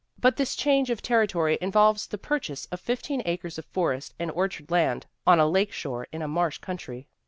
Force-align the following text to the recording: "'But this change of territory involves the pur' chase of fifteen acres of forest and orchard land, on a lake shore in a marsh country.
"'But 0.17 0.37
this 0.37 0.55
change 0.55 0.89
of 0.89 1.03
territory 1.03 1.59
involves 1.61 2.07
the 2.07 2.17
pur' 2.17 2.39
chase 2.39 2.65
of 2.71 2.79
fifteen 2.79 3.21
acres 3.23 3.59
of 3.59 3.65
forest 3.65 4.15
and 4.17 4.31
orchard 4.31 4.71
land, 4.71 5.05
on 5.27 5.39
a 5.39 5.45
lake 5.45 5.71
shore 5.71 6.07
in 6.11 6.23
a 6.23 6.27
marsh 6.27 6.57
country. 6.57 7.07